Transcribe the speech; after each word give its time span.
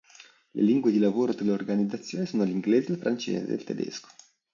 Le 0.53 0.63
lingue 0.63 0.89
di 0.89 0.97
lavoro 0.97 1.31
dell'organizzazione 1.31 2.25
sono 2.25 2.43
l'inglese, 2.43 2.91
il 2.91 2.97
francese 2.97 3.43
ed 3.43 3.51
il 3.59 3.63
tedesco. 3.63 4.07